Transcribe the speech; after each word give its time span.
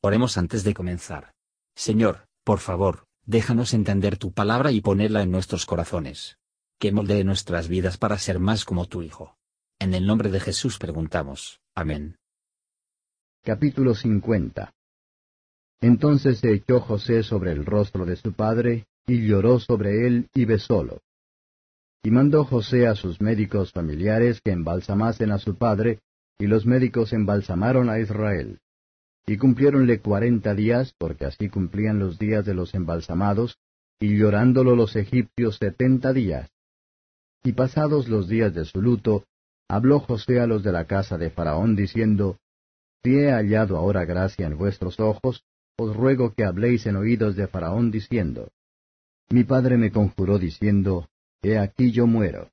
Oremos 0.00 0.38
antes 0.38 0.62
de 0.62 0.74
comenzar. 0.74 1.32
Señor, 1.74 2.28
por 2.44 2.60
favor, 2.60 3.06
déjanos 3.26 3.74
entender 3.74 4.16
tu 4.16 4.32
palabra 4.32 4.70
y 4.70 4.80
ponerla 4.80 5.22
en 5.22 5.32
nuestros 5.32 5.66
corazones. 5.66 6.38
Que 6.78 6.92
moldee 6.92 7.24
nuestras 7.24 7.66
vidas 7.66 7.98
para 7.98 8.16
ser 8.18 8.38
más 8.38 8.64
como 8.64 8.86
tu 8.86 9.02
Hijo. 9.02 9.36
En 9.80 9.94
el 9.94 10.06
nombre 10.06 10.30
de 10.30 10.38
Jesús 10.38 10.78
preguntamos. 10.78 11.60
Amén. 11.74 12.16
Capítulo 13.42 13.96
50 13.96 14.72
Entonces 15.80 16.38
se 16.38 16.52
echó 16.52 16.80
José 16.80 17.24
sobre 17.24 17.50
el 17.50 17.66
rostro 17.66 18.04
de 18.04 18.14
su 18.14 18.32
padre, 18.32 18.86
y 19.04 19.26
lloró 19.26 19.58
sobre 19.58 20.06
él 20.06 20.28
y 20.32 20.44
besólo. 20.44 21.00
Y 22.04 22.12
mandó 22.12 22.44
José 22.44 22.86
a 22.86 22.94
sus 22.94 23.20
médicos 23.20 23.72
familiares 23.72 24.40
que 24.40 24.52
embalsamasen 24.52 25.32
a 25.32 25.38
su 25.38 25.56
padre, 25.56 25.98
y 26.38 26.46
los 26.46 26.66
médicos 26.66 27.12
embalsamaron 27.12 27.90
a 27.90 27.98
Israel. 27.98 28.60
Y 29.28 29.36
cumpliéronle 29.36 30.00
cuarenta 30.00 30.54
días, 30.54 30.94
porque 30.96 31.26
así 31.26 31.50
cumplían 31.50 31.98
los 31.98 32.18
días 32.18 32.46
de 32.46 32.54
los 32.54 32.74
embalsamados, 32.74 33.58
y 34.00 34.16
llorándolo 34.16 34.74
los 34.74 34.96
egipcios 34.96 35.58
setenta 35.58 36.14
días. 36.14 36.48
Y 37.44 37.52
pasados 37.52 38.08
los 38.08 38.26
días 38.26 38.54
de 38.54 38.64
su 38.64 38.80
luto, 38.80 39.26
habló 39.68 40.00
José 40.00 40.40
a 40.40 40.46
los 40.46 40.62
de 40.62 40.72
la 40.72 40.86
casa 40.86 41.18
de 41.18 41.28
Faraón, 41.28 41.76
diciendo, 41.76 42.38
Si 43.02 43.16
he 43.16 43.30
hallado 43.30 43.76
ahora 43.76 44.06
gracia 44.06 44.46
en 44.46 44.56
vuestros 44.56 44.98
ojos, 44.98 45.44
os 45.76 45.94
ruego 45.94 46.32
que 46.32 46.46
habléis 46.46 46.86
en 46.86 46.96
oídos 46.96 47.36
de 47.36 47.48
Faraón, 47.48 47.90
diciendo, 47.90 48.50
Mi 49.28 49.44
padre 49.44 49.76
me 49.76 49.92
conjuró 49.92 50.38
diciendo, 50.38 51.06
He 51.42 51.58
aquí 51.58 51.92
yo 51.92 52.06
muero. 52.06 52.48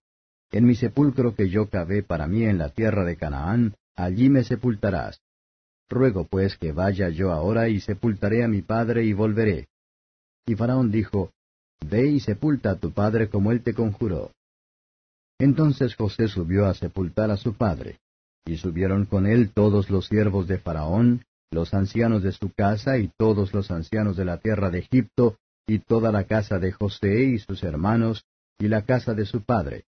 En 0.52 0.66
mi 0.66 0.76
sepulcro 0.76 1.36
que 1.36 1.48
yo 1.50 1.70
cavé 1.70 2.04
para 2.04 2.28
mí 2.28 2.44
en 2.44 2.58
la 2.58 2.68
tierra 2.68 3.06
de 3.06 3.16
Canaán, 3.16 3.76
allí 3.96 4.30
me 4.30 4.44
sepultarás. 4.44 5.22
Ruego 5.89 6.25
pues 6.25 6.58
que 6.58 6.72
vaya 6.72 7.09
yo 7.09 7.31
ahora 7.31 7.69
y 7.69 7.80
sepultaré 7.80 8.44
a 8.44 8.47
mi 8.47 8.61
padre 8.61 9.05
y 9.05 9.14
volveré. 9.14 9.67
Y 10.45 10.55
Faraón 10.55 10.92
dijo, 10.92 11.31
Ve 11.88 12.08
y 12.08 12.19
sepulta 12.19 12.72
a 12.72 12.75
tu 12.77 12.92
padre 12.92 13.30
como 13.30 13.52
él 13.52 13.61
te 13.61 13.73
conjuró. 13.73 14.31
Entonces 15.38 15.95
José 15.95 16.27
subió 16.27 16.66
a 16.66 16.73
sepultar 16.73 17.30
a 17.30 17.38
su 17.38 17.53
padre, 17.53 18.00
y 18.45 18.58
subieron 18.58 19.05
con 19.05 19.27
él 19.27 19.52
todos 19.52 19.89
los 19.89 20.08
siervos 20.08 20.47
de 20.47 20.58
Faraón, 20.58 21.25
los 21.52 21.73
ancianos 21.73 22.23
de 22.23 22.31
su 22.31 22.52
casa 22.52 22.97
y 22.97 23.11
todos 23.17 23.53
los 23.53 23.70
ancianos 23.70 24.17
de 24.17 24.25
la 24.25 24.38
tierra 24.38 24.70
de 24.70 24.80
Egipto, 24.80 25.38
y 25.67 25.80
toda 25.80 26.11
la 26.11 26.25
casa 26.25 26.59
de 26.59 26.72
José 26.72 27.23
y 27.23 27.39
sus 27.39 27.64
hermanos, 27.64 28.25
y 28.58 28.67
la 28.67 28.83
casa 28.83 29.14
de 29.14 29.25
su 29.25 29.42
padre. 29.42 29.86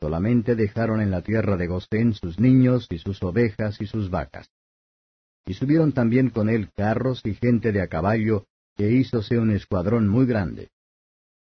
Solamente 0.00 0.56
dejaron 0.56 1.00
en 1.00 1.10
la 1.10 1.22
tierra 1.22 1.56
de 1.56 1.68
Gosén 1.68 2.12
sus 2.12 2.38
niños 2.40 2.88
y 2.90 2.98
sus 2.98 3.22
ovejas 3.22 3.80
y 3.80 3.86
sus 3.86 4.10
vacas. 4.10 4.50
Y 5.46 5.54
subieron 5.54 5.92
también 5.92 6.30
con 6.30 6.48
él 6.48 6.70
carros 6.76 7.22
y 7.24 7.34
gente 7.34 7.72
de 7.72 7.82
a 7.82 7.88
caballo, 7.88 8.46
que 8.76 8.90
hízose 8.90 9.38
un 9.38 9.50
escuadrón 9.50 10.08
muy 10.08 10.26
grande. 10.26 10.70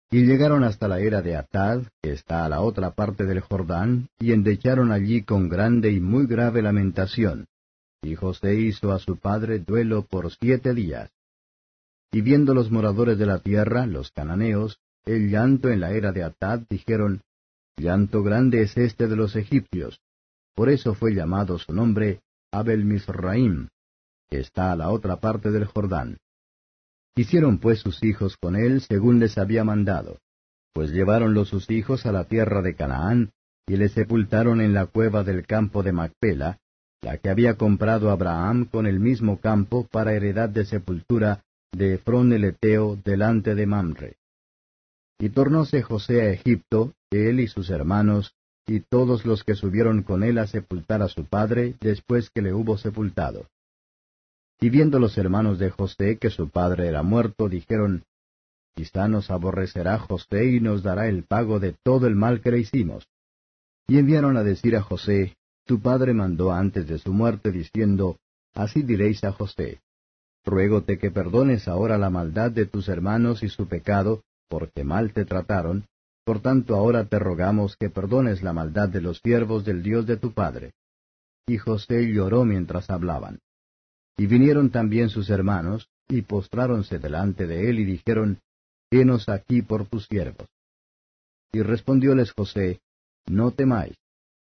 Y 0.10 0.26
llegaron 0.26 0.64
hasta 0.64 0.88
la 0.88 1.00
era 1.00 1.22
de 1.22 1.38
Atad, 1.38 1.84
que 2.02 2.12
está 2.12 2.44
a 2.44 2.50
la 2.50 2.62
otra 2.62 2.92
parte 2.92 3.26
del 3.26 3.40
Jordán, 3.40 4.10
y 4.20 4.34
endecharon 4.34 4.92
allí 4.92 5.24
con 5.24 5.48
grande 5.48 5.92
y 5.92 6.02
muy 6.02 6.28
grave 6.28 6.62
lamentación. 6.62 7.48
Y 8.02 8.16
José 8.16 8.56
hizo 8.56 8.92
a 8.92 9.00
su 9.00 9.18
padre 9.18 9.60
duelo 9.60 10.06
por 10.06 10.30
siete 10.32 10.74
días. 10.74 11.12
Y 12.12 12.22
viendo 12.22 12.54
los 12.54 12.72
moradores 12.72 13.18
de 13.18 13.26
la 13.26 13.40
tierra, 13.40 13.86
los 13.86 14.12
cananeos, 14.12 14.80
el 15.06 15.30
llanto 15.30 15.70
en 15.70 15.80
la 15.80 15.92
era 15.92 16.12
de 16.12 16.24
Atad, 16.24 16.62
dijeron, 16.70 17.22
Llanto 17.78 18.22
grande 18.22 18.64
es 18.64 18.76
este 18.78 19.08
de 19.08 19.16
los 19.16 19.36
egipcios. 19.36 20.02
Por 20.56 20.70
eso 20.70 20.94
fue 20.94 21.14
llamado 21.14 21.58
su 21.58 21.74
nombre 21.74 22.22
Abel 22.52 22.84
Misraim, 22.84 23.70
que 24.32 24.40
está 24.40 24.72
a 24.72 24.76
la 24.78 24.90
otra 24.90 25.18
parte 25.18 25.52
del 25.52 25.66
Jordán. 25.66 26.18
Hicieron 27.16 27.60
pues 27.60 27.82
sus 27.82 28.02
hijos 28.04 28.38
con 28.38 28.56
él 28.56 28.82
según 28.82 29.20
les 29.20 29.38
había 29.38 29.66
mandado, 29.66 30.20
pues 30.74 30.92
lleváronlo 30.92 31.44
sus 31.44 31.70
hijos 31.70 32.06
a 32.06 32.14
la 32.14 32.24
tierra 32.24 32.62
de 32.62 32.74
Canaán, 32.74 33.32
y 33.68 33.76
le 33.76 33.90
sepultaron 33.90 34.62
en 34.62 34.74
la 34.74 34.86
cueva 34.86 35.24
del 35.24 35.46
campo 35.46 35.84
de 35.84 35.92
Macpela, 35.92 36.60
la 37.02 37.18
que 37.18 37.30
había 37.30 37.56
comprado 37.58 38.10
Abraham 38.10 38.66
con 38.66 38.88
el 38.88 39.00
mismo 39.00 39.40
campo 39.40 39.88
para 39.92 40.14
heredad 40.14 40.50
de 40.50 40.66
sepultura 40.66 41.44
de 41.74 41.96
Efrón 41.96 42.32
el 42.32 42.46
Eteo 42.46 42.98
delante 43.04 43.56
de 43.56 43.66
Mamre. 43.66 44.16
Y 45.20 45.30
tornóse 45.30 45.82
José 45.82 46.22
a 46.22 46.32
Egipto, 46.32 46.94
él 47.12 47.40
y 47.40 47.48
sus 47.48 47.70
hermanos, 47.70 48.34
y 48.66 48.80
todos 48.80 49.26
los 49.26 49.44
que 49.44 49.56
subieron 49.56 50.04
con 50.04 50.24
él 50.24 50.38
a 50.38 50.48
sepultar 50.48 51.02
a 51.02 51.10
su 51.10 51.26
padre 51.26 51.76
después 51.82 52.30
que 52.30 52.42
le 52.42 52.54
hubo 52.54 52.78
sepultado. 52.78 53.48
Y 54.62 54.70
viendo 54.70 55.00
los 55.00 55.18
hermanos 55.18 55.58
de 55.58 55.72
José 55.72 56.18
que 56.18 56.30
su 56.30 56.50
padre 56.50 56.88
era 56.88 57.02
muerto, 57.02 57.50
dijeron, 57.50 58.04
Quizá 58.76 59.08
nos 59.08 59.30
aborrecerá 59.32 59.98
José 59.98 60.46
y 60.46 60.62
nos 60.62 60.84
dará 60.84 61.08
el 61.08 61.24
pago 61.24 61.60
de 61.60 61.76
todo 61.84 62.08
el 62.08 62.16
mal 62.16 62.42
que 62.42 62.52
le 62.52 62.60
hicimos. 62.60 63.08
Y 63.88 63.98
enviaron 63.98 64.38
a 64.38 64.44
decir 64.44 64.78
a 64.78 64.82
José, 64.82 65.36
Tu 65.66 65.82
padre 65.82 66.14
mandó 66.14 66.52
antes 66.52 66.88
de 66.88 67.00
su 67.00 67.12
muerte, 67.12 67.52
diciendo, 67.52 68.18
Así 68.54 68.84
diréis 68.84 69.24
a 69.24 69.32
José, 69.32 69.82
Ruégote 70.46 70.98
que 70.98 71.12
perdones 71.12 71.68
ahora 71.68 71.98
la 71.98 72.10
maldad 72.10 72.52
de 72.52 72.66
tus 72.66 72.88
hermanos 72.88 73.44
y 73.44 73.50
su 73.50 73.68
pecado, 73.68 74.24
porque 74.48 74.84
mal 74.84 75.14
te 75.14 75.26
trataron, 75.26 75.86
por 76.24 76.42
tanto 76.42 76.76
ahora 76.76 77.06
te 77.06 77.20
rogamos 77.20 77.76
que 77.78 77.90
perdones 77.90 78.44
la 78.44 78.54
maldad 78.54 78.90
de 78.90 79.02
los 79.02 79.20
siervos 79.20 79.66
del 79.66 79.82
Dios 79.82 80.06
de 80.06 80.18
tu 80.18 80.34
padre. 80.34 80.74
Y 81.48 81.58
José 81.58 82.12
lloró 82.12 82.46
mientras 82.46 82.90
hablaban. 82.90 83.40
Y 84.18 84.28
vinieron 84.28 84.70
también 84.70 85.10
sus 85.10 85.30
hermanos, 85.30 85.90
y 86.08 86.22
postráronse 86.22 87.00
delante 87.00 87.48
de 87.48 87.70
él 87.70 87.80
y 87.80 87.86
dijeron, 87.86 88.40
Henos 88.92 89.30
aquí 89.30 89.62
por 89.62 89.88
tus 89.88 90.06
siervos. 90.06 90.48
Y 91.54 91.62
respondióles 91.62 92.32
José, 92.34 92.82
No 93.26 93.52
temáis, 93.52 93.96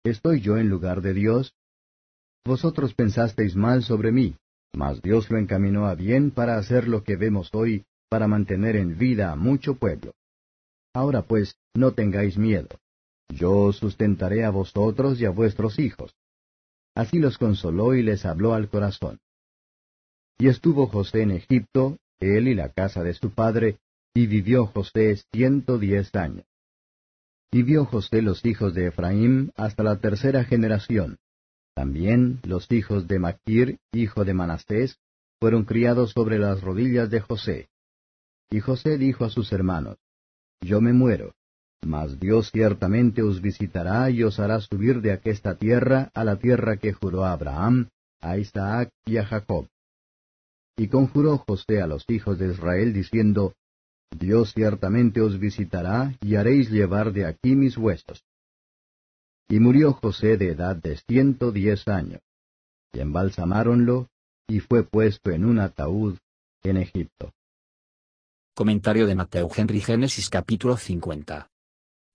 ¿estoy 0.04 0.40
yo 0.40 0.58
en 0.58 0.68
lugar 0.68 1.00
de 1.00 1.14
Dios? 1.14 1.54
Vosotros 2.44 2.94
pensasteis 2.94 3.56
mal 3.56 3.82
sobre 3.82 4.12
mí, 4.12 4.36
mas 4.74 5.00
Dios 5.00 5.30
lo 5.30 5.38
encaminó 5.38 5.86
a 5.86 5.94
bien 5.94 6.30
para 6.30 6.58
hacer 6.58 6.88
lo 6.88 7.02
que 7.02 7.16
vemos 7.16 7.48
hoy, 7.54 7.84
para 8.10 8.28
mantener 8.28 8.76
en 8.76 8.98
vida 8.98 9.32
a 9.32 9.36
mucho 9.36 9.76
pueblo. 9.76 10.12
Ahora 10.92 11.22
pues, 11.22 11.56
no 11.74 11.92
tengáis 11.92 12.36
miedo. 12.36 12.68
Yo 13.28 13.52
os 13.52 13.78
sustentaré 13.78 14.44
a 14.44 14.50
vosotros 14.50 15.20
y 15.20 15.24
a 15.24 15.30
vuestros 15.30 15.78
hijos. 15.78 16.14
Así 16.94 17.18
los 17.18 17.38
consoló 17.38 17.94
y 17.94 18.02
les 18.02 18.24
habló 18.24 18.54
al 18.54 18.68
corazón. 18.68 19.18
Y 20.38 20.48
estuvo 20.48 20.86
José 20.86 21.22
en 21.22 21.30
Egipto, 21.30 21.98
él 22.20 22.48
y 22.48 22.54
la 22.54 22.70
casa 22.70 23.02
de 23.02 23.14
su 23.14 23.30
padre, 23.30 23.78
y 24.14 24.26
vivió 24.26 24.66
José 24.66 25.16
ciento 25.32 25.78
diez 25.78 26.14
años. 26.14 26.46
Y 27.52 27.62
vio 27.62 27.84
José 27.84 28.22
los 28.22 28.44
hijos 28.44 28.74
de 28.74 28.88
Efraín 28.88 29.52
hasta 29.56 29.82
la 29.82 30.00
tercera 30.00 30.44
generación. 30.44 31.18
También 31.74 32.40
los 32.42 32.70
hijos 32.70 33.06
de 33.06 33.18
Maquir, 33.18 33.78
hijo 33.92 34.24
de 34.24 34.34
Manastés, 34.34 34.98
fueron 35.40 35.64
criados 35.64 36.12
sobre 36.12 36.38
las 36.38 36.60
rodillas 36.62 37.10
de 37.10 37.20
José. 37.20 37.68
Y 38.50 38.60
José 38.60 38.98
dijo 38.98 39.24
a 39.24 39.30
sus 39.30 39.52
hermanos, 39.52 39.98
Yo 40.60 40.80
me 40.80 40.92
muero, 40.92 41.34
mas 41.84 42.18
Dios 42.18 42.50
ciertamente 42.50 43.22
os 43.22 43.40
visitará 43.40 44.10
y 44.10 44.22
os 44.22 44.38
hará 44.38 44.60
subir 44.60 45.00
de 45.00 45.12
aquesta 45.12 45.56
tierra 45.56 46.10
a 46.14 46.24
la 46.24 46.36
tierra 46.36 46.76
que 46.76 46.92
juró 46.92 47.24
a 47.24 47.32
Abraham, 47.32 47.88
a 48.20 48.38
Isaac 48.38 48.90
y 49.04 49.16
a 49.18 49.26
Jacob. 49.26 49.68
Y 50.76 50.88
conjuró 50.88 51.38
José 51.38 51.80
a 51.80 51.86
los 51.86 52.04
hijos 52.08 52.38
de 52.38 52.50
Israel 52.50 52.92
diciendo, 52.92 53.54
Dios 54.10 54.52
ciertamente 54.54 55.20
os 55.20 55.38
visitará 55.38 56.14
y 56.20 56.36
haréis 56.36 56.70
llevar 56.70 57.12
de 57.12 57.26
aquí 57.26 57.54
mis 57.54 57.76
huesos. 57.76 58.24
Y 59.48 59.60
murió 59.60 59.92
José 59.92 60.36
de 60.36 60.48
edad 60.48 60.76
de 60.76 60.96
ciento 60.96 61.52
diez 61.52 61.86
años. 61.86 62.20
Y 62.92 63.00
embalsamáronlo, 63.00 64.08
y 64.48 64.60
fue 64.60 64.84
puesto 64.84 65.30
en 65.30 65.44
un 65.44 65.58
ataúd 65.58 66.18
en 66.62 66.76
Egipto. 66.76 67.32
Comentario 68.54 69.06
de 69.06 69.14
Mateo 69.14 69.50
Henry 69.54 69.80
Génesis 69.80 70.30
capítulo 70.30 70.76
50. 70.76 71.50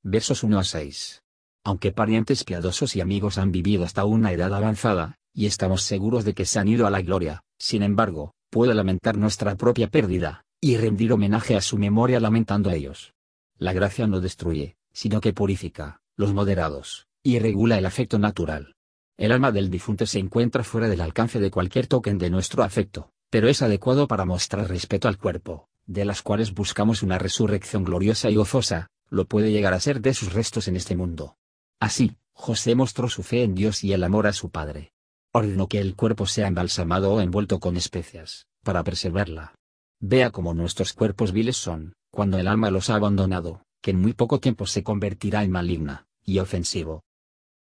Versos 0.03 0.43
1 0.43 0.59
a 0.59 0.63
6. 0.63 1.21
Aunque 1.65 1.91
parientes 1.91 2.43
piadosos 2.43 2.95
y 2.95 3.01
amigos 3.01 3.37
han 3.37 3.51
vivido 3.51 3.83
hasta 3.83 4.05
una 4.05 4.31
edad 4.31 4.53
avanzada, 4.53 5.17
y 5.33 5.45
estamos 5.45 5.83
seguros 5.83 6.25
de 6.25 6.33
que 6.33 6.45
se 6.45 6.59
han 6.59 6.67
ido 6.67 6.87
a 6.87 6.89
la 6.89 7.01
gloria, 7.01 7.43
sin 7.59 7.83
embargo, 7.83 8.33
puedo 8.49 8.73
lamentar 8.73 9.17
nuestra 9.17 9.55
propia 9.55 9.89
pérdida, 9.89 10.43
y 10.61 10.77
rendir 10.77 11.13
homenaje 11.13 11.55
a 11.55 11.61
su 11.61 11.77
memoria 11.77 12.19
lamentando 12.19 12.69
a 12.69 12.75
ellos. 12.75 13.13
La 13.57 13.73
gracia 13.73 14.07
no 14.07 14.19
destruye, 14.19 14.75
sino 14.91 15.21
que 15.21 15.33
purifica, 15.33 16.01
los 16.15 16.33
moderados, 16.33 17.07
y 17.23 17.39
regula 17.39 17.77
el 17.77 17.85
afecto 17.85 18.19
natural. 18.19 18.75
El 19.17 19.31
alma 19.31 19.51
del 19.51 19.69
difunto 19.69 20.05
se 20.05 20.19
encuentra 20.19 20.63
fuera 20.63 20.87
del 20.87 21.01
alcance 21.01 21.39
de 21.39 21.51
cualquier 21.51 21.87
token 21.87 22.17
de 22.17 22.29
nuestro 22.29 22.63
afecto, 22.63 23.11
pero 23.29 23.47
es 23.47 23.61
adecuado 23.61 24.07
para 24.07 24.25
mostrar 24.25 24.69
respeto 24.69 25.07
al 25.07 25.17
cuerpo, 25.17 25.67
de 25.85 26.05
las 26.05 26.21
cuales 26.21 26.53
buscamos 26.53 27.03
una 27.03 27.17
resurrección 27.17 27.83
gloriosa 27.83 28.29
y 28.29 28.35
gozosa, 28.35 28.87
lo 29.09 29.25
puede 29.25 29.51
llegar 29.51 29.73
a 29.73 29.79
ser 29.79 30.01
de 30.01 30.13
sus 30.13 30.33
restos 30.33 30.67
en 30.67 30.75
este 30.75 30.95
mundo. 30.95 31.35
Así, 31.79 32.17
José 32.33 32.75
mostró 32.75 33.09
su 33.09 33.23
fe 33.23 33.43
en 33.43 33.55
Dios 33.55 33.83
y 33.83 33.93
el 33.93 34.03
amor 34.03 34.27
a 34.27 34.33
su 34.33 34.49
padre. 34.49 34.93
Ordenó 35.31 35.67
que 35.67 35.79
el 35.79 35.95
cuerpo 35.95 36.25
sea 36.25 36.47
embalsamado 36.47 37.13
o 37.13 37.21
envuelto 37.21 37.59
con 37.59 37.77
especias, 37.77 38.47
para 38.63 38.83
preservarla. 38.83 39.53
Vea 39.99 40.31
cómo 40.31 40.55
nuestros 40.55 40.93
cuerpos 40.93 41.31
viles 41.31 41.57
son, 41.57 41.93
cuando 42.11 42.39
el 42.39 42.47
alma 42.47 42.71
los 42.71 42.89
ha 42.89 42.95
abandonado, 42.95 43.61
que 43.81 43.91
en 43.91 44.01
muy 44.01 44.13
poco 44.13 44.39
tiempo 44.39 44.65
se 44.65 44.83
convertirá 44.83 45.43
en 45.43 45.51
maligna, 45.51 46.07
y 46.23 46.39
ofensivo. 46.39 47.03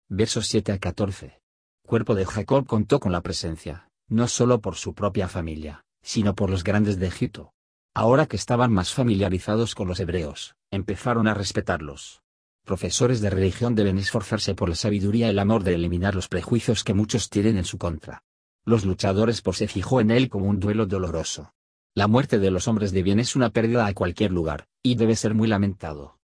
Versos 0.08 0.46
7 0.46 0.72
a 0.72 0.78
14. 0.78 1.40
Cuerpo 1.84 2.14
de 2.14 2.24
Jacob 2.24 2.66
contó 2.66 3.00
con 3.00 3.10
la 3.10 3.20
presencia, 3.20 3.88
no 4.08 4.28
solo 4.28 4.60
por 4.60 4.76
su 4.76 4.94
propia 4.94 5.28
familia, 5.28 5.82
sino 6.02 6.36
por 6.36 6.50
los 6.50 6.62
grandes 6.62 7.00
de 7.00 7.08
Egipto. 7.08 7.52
Ahora 7.94 8.26
que 8.26 8.36
estaban 8.36 8.72
más 8.72 8.92
familiarizados 8.92 9.74
con 9.74 9.88
los 9.88 9.98
hebreos, 9.98 10.54
empezaron 10.70 11.26
a 11.26 11.34
respetarlos. 11.34 12.22
Profesores 12.66 13.20
de 13.20 13.30
religión 13.30 13.76
deben 13.76 13.96
esforzarse 13.96 14.56
por 14.56 14.68
la 14.68 14.74
sabiduría 14.74 15.28
y 15.28 15.30
el 15.30 15.38
amor 15.38 15.62
de 15.62 15.76
eliminar 15.76 16.16
los 16.16 16.26
prejuicios 16.26 16.82
que 16.82 16.94
muchos 16.94 17.30
tienen 17.30 17.58
en 17.58 17.64
su 17.64 17.78
contra. 17.78 18.24
Los 18.64 18.84
luchadores 18.84 19.40
por 19.40 19.54
se 19.54 19.68
fijó 19.68 20.00
en 20.00 20.10
él 20.10 20.28
como 20.28 20.46
un 20.46 20.58
duelo 20.58 20.84
doloroso. 20.84 21.54
La 21.94 22.08
muerte 22.08 22.40
de 22.40 22.50
los 22.50 22.66
hombres 22.66 22.90
de 22.90 23.04
bien 23.04 23.20
es 23.20 23.36
una 23.36 23.50
pérdida 23.50 23.86
a 23.86 23.94
cualquier 23.94 24.32
lugar, 24.32 24.66
y 24.82 24.96
debe 24.96 25.14
ser 25.14 25.32
muy 25.32 25.46
lamentado. 25.46 26.18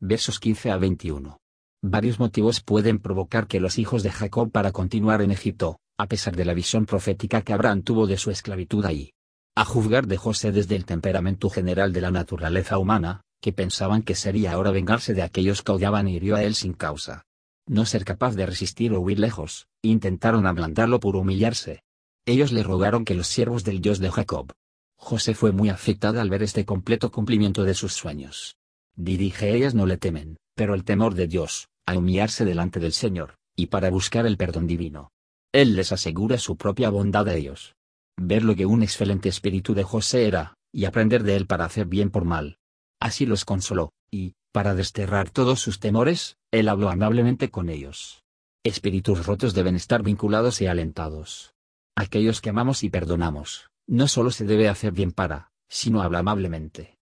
Versos 0.00 0.40
15 0.40 0.72
a 0.72 0.78
21. 0.78 1.38
Varios 1.80 2.18
motivos 2.18 2.60
pueden 2.60 2.98
provocar 2.98 3.46
que 3.46 3.60
los 3.60 3.78
hijos 3.78 4.02
de 4.02 4.10
Jacob 4.10 4.50
para 4.50 4.72
continuar 4.72 5.22
en 5.22 5.30
Egipto, 5.30 5.78
a 5.96 6.08
pesar 6.08 6.34
de 6.34 6.44
la 6.44 6.54
visión 6.54 6.86
profética 6.86 7.42
que 7.42 7.52
Abraham 7.52 7.82
tuvo 7.82 8.08
de 8.08 8.16
su 8.16 8.32
esclavitud 8.32 8.84
ahí. 8.84 9.12
A 9.54 9.64
juzgar 9.64 10.08
de 10.08 10.16
José 10.16 10.50
desde 10.50 10.74
el 10.74 10.84
temperamento 10.84 11.48
general 11.48 11.92
de 11.92 12.00
la 12.00 12.10
naturaleza 12.10 12.78
humana, 12.78 13.22
que 13.40 13.52
pensaban 13.52 14.02
que 14.02 14.14
sería 14.14 14.52
ahora 14.52 14.70
vengarse 14.70 15.14
de 15.14 15.22
aquellos 15.22 15.62
que 15.62 15.72
odiaban 15.72 16.08
y 16.08 16.16
hirió 16.16 16.36
a 16.36 16.42
él 16.42 16.54
sin 16.54 16.72
causa. 16.72 17.24
No 17.66 17.84
ser 17.84 18.04
capaz 18.04 18.34
de 18.34 18.46
resistir 18.46 18.92
o 18.92 19.00
huir 19.00 19.18
lejos, 19.18 19.68
intentaron 19.82 20.46
ablandarlo 20.46 21.00
por 21.00 21.16
humillarse. 21.16 21.82
Ellos 22.26 22.52
le 22.52 22.62
rogaron 22.62 23.04
que 23.04 23.14
los 23.14 23.26
siervos 23.26 23.64
del 23.64 23.80
Dios 23.80 23.98
de 23.98 24.10
Jacob, 24.10 24.52
José 24.98 25.34
fue 25.34 25.52
muy 25.52 25.70
afectada 25.70 26.20
al 26.20 26.28
ver 26.28 26.42
este 26.42 26.64
completo 26.64 27.10
cumplimiento 27.10 27.64
de 27.64 27.74
sus 27.74 27.94
sueños. 27.94 28.56
Dirige 28.96 29.54
ellas 29.54 29.74
no 29.74 29.86
le 29.86 29.96
temen, 29.96 30.36
pero 30.54 30.74
el 30.74 30.84
temor 30.84 31.14
de 31.14 31.28
Dios, 31.28 31.68
a 31.86 31.96
humillarse 31.96 32.44
delante 32.44 32.80
del 32.80 32.92
Señor, 32.92 33.36
y 33.56 33.66
para 33.66 33.90
buscar 33.90 34.26
el 34.26 34.36
perdón 34.36 34.66
divino. 34.66 35.12
Él 35.52 35.76
les 35.76 35.92
asegura 35.92 36.36
su 36.36 36.56
propia 36.56 36.90
bondad 36.90 37.28
a 37.28 37.34
ellos. 37.34 37.76
Ver 38.16 38.42
lo 38.42 38.56
que 38.56 38.66
un 38.66 38.82
excelente 38.82 39.28
espíritu 39.28 39.72
de 39.72 39.84
José 39.84 40.26
era, 40.26 40.54
y 40.72 40.84
aprender 40.84 41.22
de 41.22 41.36
él 41.36 41.46
para 41.46 41.64
hacer 41.64 41.86
bien 41.86 42.10
por 42.10 42.24
mal. 42.24 42.58
Así 43.00 43.26
los 43.26 43.44
consoló, 43.44 43.92
y, 44.10 44.34
para 44.52 44.74
desterrar 44.74 45.30
todos 45.30 45.60
sus 45.60 45.78
temores, 45.78 46.36
él 46.50 46.68
habló 46.68 46.88
amablemente 46.88 47.50
con 47.50 47.68
ellos. 47.68 48.24
Espíritus 48.64 49.26
rotos 49.26 49.54
deben 49.54 49.76
estar 49.76 50.02
vinculados 50.02 50.60
y 50.60 50.66
alentados. 50.66 51.54
Aquellos 51.96 52.40
que 52.40 52.50
amamos 52.50 52.82
y 52.82 52.90
perdonamos, 52.90 53.70
no 53.86 54.08
solo 54.08 54.30
se 54.30 54.44
debe 54.44 54.68
hacer 54.68 54.92
bien 54.92 55.12
para, 55.12 55.50
sino 55.68 56.02
habla 56.02 56.20
amablemente. 56.20 56.98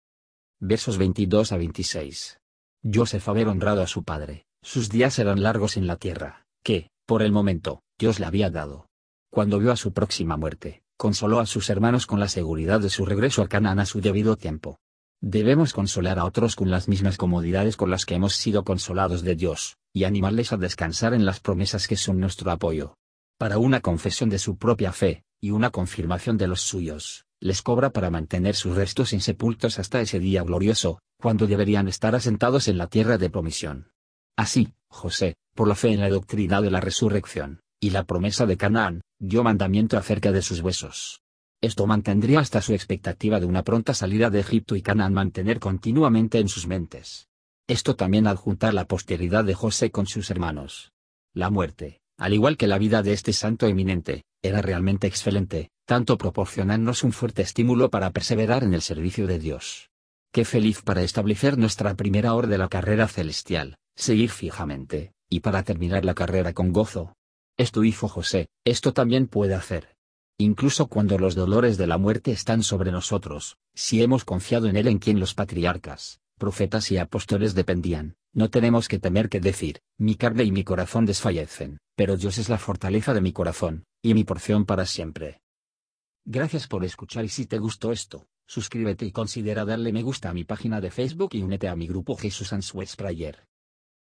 Versos 0.61 0.99
22 0.99 1.53
a 1.53 1.57
26. 1.57 2.41
Joseph 2.93 3.29
haber 3.29 3.49
honrado 3.49 3.83
a 3.83 3.87
su 3.87 4.05
padre, 4.05 4.47
sus 4.63 4.89
días 4.89 5.19
eran 5.19 5.43
largos 5.43 5.77
en 5.77 5.87
la 5.87 5.97
tierra, 5.97 6.47
que, 6.63 6.91
por 7.07 7.23
el 7.23 7.33
momento, 7.33 7.83
Dios 7.99 8.19
le 8.19 8.27
había 8.27 8.51
dado. 8.51 8.89
Cuando 9.31 9.59
vio 9.59 9.73
a 9.73 9.77
su 9.77 9.93
próxima 9.93 10.37
muerte, 10.37 10.83
consoló 10.97 11.41
a 11.41 11.47
sus 11.47 11.71
hermanos 11.71 12.07
con 12.07 12.21
la 12.21 12.29
seguridad 12.29 12.81
de 12.81 12.91
su 12.91 13.05
regreso 13.05 13.43
a 13.43 13.49
Canaán 13.49 13.79
a 13.79 13.87
su 13.87 14.01
debido 14.01 14.37
tiempo. 14.37 14.79
Debemos 15.25 15.73
consolar 15.73 16.19
a 16.19 16.25
otros 16.25 16.57
con 16.57 16.69
las 16.69 16.89
mismas 16.89 17.17
comodidades 17.17 17.77
con 17.77 17.91
las 17.91 18.07
que 18.07 18.17
hemos 18.17 18.35
sido 18.35 18.65
consolados 18.65 19.23
de 19.23 19.37
Dios, 19.37 19.77
y 19.95 20.03
animarles 20.03 20.53
a 20.53 20.57
descansar 20.57 21.15
en 21.15 21.25
las 21.25 21.39
promesas 21.39 21.87
que 21.87 21.95
son 21.95 22.19
nuestro 22.19 22.51
apoyo. 22.51 22.97
Para 23.39 23.59
una 23.59 23.81
confesión 23.81 24.31
de 24.31 24.41
su 24.41 24.57
propia 24.59 24.91
fe, 24.93 25.23
y 25.41 25.53
una 25.53 25.71
confirmación 25.71 26.39
de 26.39 26.49
los 26.49 26.63
suyos, 26.63 27.25
les 27.41 27.63
cobra 27.63 27.91
para 27.91 28.11
mantener 28.11 28.57
sus 28.57 28.75
restos 28.75 29.13
insepultos 29.13 29.79
hasta 29.79 30.01
ese 30.01 30.19
día 30.19 30.43
glorioso, 30.43 30.99
cuando 31.21 31.47
deberían 31.47 31.87
estar 31.87 32.17
asentados 32.17 32.67
en 32.67 32.77
la 32.77 32.89
tierra 32.89 33.17
de 33.17 33.31
promisión. 33.31 33.93
Así, 34.37 34.75
José, 34.89 35.37
por 35.55 35.69
la 35.69 35.77
fe 35.77 35.93
en 35.93 36.01
la 36.01 36.09
doctrina 36.09 36.61
de 36.61 36.73
la 36.73 36.81
resurrección, 36.81 37.61
y 37.81 37.91
la 37.91 38.05
promesa 38.05 38.45
de 38.45 38.57
Canaán, 38.57 39.03
dio 39.21 39.45
mandamiento 39.45 39.97
acerca 39.97 40.33
de 40.33 40.43
sus 40.43 40.61
huesos. 40.61 41.22
Esto 41.63 41.87
mantendría 41.87 42.41
hasta 42.41 42.61
su 42.61 42.75
expectativa 42.75 43.39
de 43.39 43.47
una 43.47 43.63
pronta 43.63 43.95
salida 43.95 44.31
de 44.31 44.41
Egipto 44.41 44.75
y 44.75 44.83
Canaán 44.83 45.15
mantener 45.15 45.61
continuamente 45.61 46.41
en 46.41 46.49
sus 46.49 46.67
mentes. 46.67 47.29
Esto 47.69 47.95
también 47.95 48.27
adjuntar 48.27 48.75
la 48.75 48.87
posteridad 48.87 49.45
de 49.45 49.55
José 49.55 49.93
con 49.93 50.07
sus 50.09 50.29
hermanos. 50.33 50.91
La 51.33 51.51
muerte, 51.51 52.01
al 52.19 52.35
igual 52.35 52.57
que 52.57 52.67
la 52.67 52.79
vida 52.79 53.05
de 53.05 53.13
este 53.13 53.33
santo 53.33 53.69
eminente, 53.69 54.25
era 54.43 54.61
realmente 54.61 55.07
excelente, 55.07 55.71
tanto 55.87 56.19
proporcionarnos 56.19 57.05
un 57.05 57.13
fuerte 57.13 57.43
estímulo 57.43 57.91
para 57.91 58.11
perseverar 58.11 58.65
en 58.65 58.75
el 58.75 58.83
servicio 58.83 59.29
de 59.29 59.39
Dios. 59.39 59.89
Qué 60.33 60.45
feliz 60.45 60.83
para 60.83 61.03
establecer 61.03 61.59
nuestra 61.59 61.95
primera 61.95 62.35
hora 62.35 62.49
de 62.49 62.59
la 62.59 62.69
carrera 62.69 63.07
celestial, 63.07 63.77
seguir 63.95 64.31
fijamente, 64.31 65.13
y 65.31 65.41
para 65.41 65.63
terminar 65.63 66.05
la 66.05 66.15
carrera 66.15 66.55
con 66.55 66.73
gozo. 66.73 67.15
Es 67.57 67.71
tu 67.71 67.85
hijo 67.85 68.09
José, 68.09 68.49
esto 68.65 68.93
también 68.93 69.29
puede 69.29 69.55
hacer. 69.55 69.92
Incluso 70.45 70.89
cuando 70.89 71.19
los 71.19 71.37
dolores 71.37 71.79
de 71.79 71.87
la 71.87 71.99
muerte 71.99 72.33
están 72.33 72.65
sobre 72.65 72.91
nosotros, 72.91 73.59
si 73.75 74.03
hemos 74.03 74.25
confiado 74.25 74.67
en 74.67 74.75
él 74.75 74.89
en 74.89 74.99
quien 74.99 75.21
los 75.21 75.35
patriarcas, 75.35 76.19
profetas 76.37 76.91
y 76.91 76.99
apóstoles 76.99 77.55
dependían, 77.55 78.17
no 78.33 78.51
tenemos 78.51 78.89
que 78.89 78.99
temer 78.99 79.29
que 79.29 79.39
decir, 79.39 79.83
mi 79.99 80.17
carne 80.17 80.43
y 80.43 80.51
mi 80.51 80.65
corazón 80.65 81.07
desfallecen, 81.07 81.79
pero 81.95 82.17
Dios 82.17 82.39
es 82.39 82.49
la 82.49 82.59
fortaleza 82.59 83.15
de 83.15 83.21
mi 83.21 83.33
corazón, 83.33 83.85
y 84.03 84.15
mi 84.15 84.25
porción 84.25 84.65
para 84.67 84.85
siempre. 84.85 85.43
Gracias 86.25 86.67
por 86.67 86.85
escuchar 86.85 87.25
y 87.25 87.29
si 87.29 87.47
te 87.47 87.61
gustó 87.61 87.93
esto, 87.93 88.27
suscríbete 88.45 89.07
y 89.07 89.13
considera 89.13 89.65
darle 89.65 89.93
me 89.93 90.03
gusta 90.03 90.31
a 90.31 90.35
mi 90.35 90.43
página 90.43 90.81
de 90.81 90.91
Facebook 90.91 91.31
y 91.35 91.43
únete 91.43 91.69
a 91.69 91.77
mi 91.77 91.87
grupo 91.87 92.17
Jesús 92.17 92.53
Answers 92.53 92.97
Prayer. 92.97 93.45